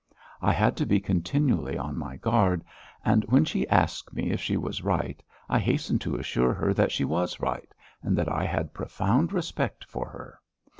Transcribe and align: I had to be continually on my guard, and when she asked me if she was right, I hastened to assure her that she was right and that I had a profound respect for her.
I 0.41 0.51
had 0.51 0.75
to 0.77 0.87
be 0.87 0.99
continually 0.99 1.77
on 1.77 1.95
my 1.95 2.17
guard, 2.17 2.63
and 3.05 3.23
when 3.25 3.45
she 3.45 3.67
asked 3.69 4.13
me 4.13 4.31
if 4.31 4.41
she 4.41 4.57
was 4.57 4.81
right, 4.81 5.21
I 5.47 5.59
hastened 5.59 6.01
to 6.01 6.15
assure 6.15 6.55
her 6.55 6.73
that 6.73 6.91
she 6.91 7.05
was 7.05 7.39
right 7.39 7.71
and 8.01 8.17
that 8.17 8.27
I 8.33 8.45
had 8.45 8.65
a 8.65 8.69
profound 8.69 9.31
respect 9.31 9.85
for 9.85 10.09
her. 10.09 10.39